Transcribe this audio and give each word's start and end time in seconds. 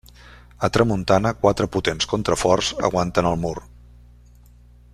A 0.67 0.69
tramuntana 0.77 1.33
quatre 1.43 1.67
potents 1.75 2.09
contraforts 2.13 2.71
aguanten 2.89 3.31
el 3.33 3.39
mur. 3.45 3.55